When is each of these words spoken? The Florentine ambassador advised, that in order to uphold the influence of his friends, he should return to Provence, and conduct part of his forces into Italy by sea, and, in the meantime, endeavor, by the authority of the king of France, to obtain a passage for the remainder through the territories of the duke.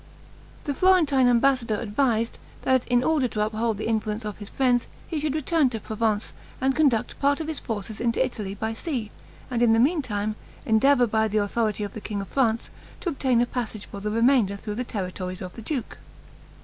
The 0.63 0.73
Florentine 0.73 1.27
ambassador 1.27 1.75
advised, 1.79 2.39
that 2.63 2.87
in 2.87 3.03
order 3.03 3.27
to 3.27 3.45
uphold 3.45 3.77
the 3.77 3.87
influence 3.87 4.25
of 4.25 4.39
his 4.39 4.49
friends, 4.49 4.87
he 5.07 5.19
should 5.19 5.35
return 5.35 5.69
to 5.69 5.79
Provence, 5.79 6.33
and 6.59 6.75
conduct 6.75 7.19
part 7.19 7.39
of 7.39 7.47
his 7.47 7.59
forces 7.59 8.01
into 8.01 8.25
Italy 8.25 8.55
by 8.55 8.73
sea, 8.73 9.11
and, 9.51 9.61
in 9.61 9.73
the 9.73 9.79
meantime, 9.79 10.37
endeavor, 10.65 11.05
by 11.05 11.27
the 11.27 11.37
authority 11.37 11.83
of 11.83 11.93
the 11.93 12.01
king 12.01 12.19
of 12.19 12.29
France, 12.29 12.71
to 13.01 13.09
obtain 13.09 13.41
a 13.41 13.45
passage 13.45 13.85
for 13.85 13.99
the 13.99 14.09
remainder 14.09 14.55
through 14.57 14.73
the 14.73 14.83
territories 14.83 15.39
of 15.39 15.53
the 15.53 15.61
duke. 15.61 15.99